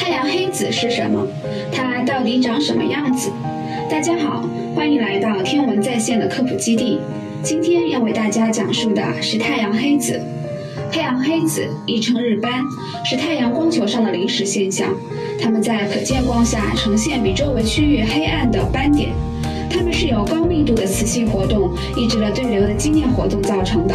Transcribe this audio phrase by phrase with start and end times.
[0.00, 1.26] 太阳黑子是什么？
[1.70, 3.30] 它到底长什么样子？
[3.90, 6.98] 大家好，欢迎来到天文在线的科普基地。
[7.42, 10.18] 今天要为大家讲述的是太阳黑子。
[10.90, 12.64] 太阳黑子亦称日斑，
[13.04, 14.88] 是太阳光球上的临时现象。
[15.38, 19.10] 它们在可见光下呈现比周围区域黑暗的斑点。
[19.70, 23.94] 它们是由高密度的磁性活动抑制了对流的经验活动造成的，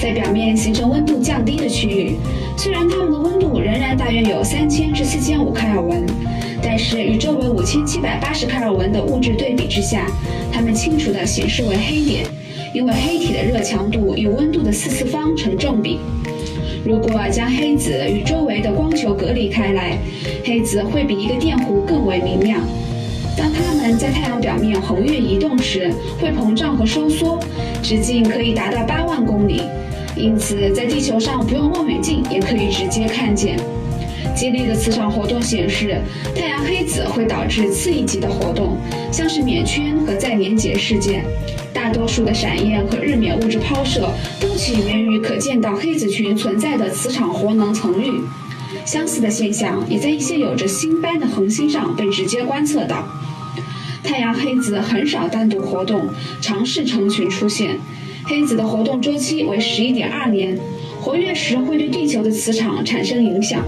[0.00, 2.16] 在表面形成温度降低的区域。
[2.56, 6.06] 虽然它们的温度仍然大约有三千至四千五开尔文，
[6.62, 10.06] 但是与周围五千七百八十开尔文的物质对比之下，
[10.52, 12.24] 它们清楚地显示为黑点，
[12.72, 15.98] 因为黑体的热强度与温度的四次方成正比。
[16.84, 19.98] 如果将黑子与周围的光球隔离开来，
[20.44, 22.60] 黑子会比一个电弧更为明亮。
[23.38, 27.38] 当它们在太阳表面横越移动时，会膨胀和收缩，
[27.80, 29.62] 直径可以达到八万公里。
[30.16, 33.56] 因此，在地球上不用望远镜也可以直接看见。
[34.34, 36.00] 激烈的磁场活动显示，
[36.34, 38.76] 太阳黑子会导致次一级的活动，
[39.12, 41.24] 像是冕圈和再连结事件。
[41.72, 48.20] 大多数的闪焰和日冕物质抛射都起源于可见到黑子群存在的磁场活能层域。
[48.84, 53.06] 相似的现象也在一些有着星斑的恒星上被直接观测到。
[54.02, 56.02] 太阳黑子很少单独活动，
[56.40, 57.76] 尝试成群出现。
[58.24, 60.58] 黑子的活动周期为十一点二年，
[61.00, 63.64] 活跃时会对地球的磁场产生影响，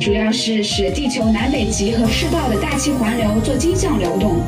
[0.00, 4.40] 主要是使地球南北极和赤道的大气环流做经向流动，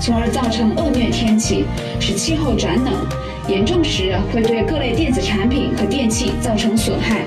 [0.00, 1.64] 从而造成恶劣天气，
[2.00, 2.92] 使气候转冷，
[3.48, 7.24] 严重时会对各类电子产品和电器造成损害。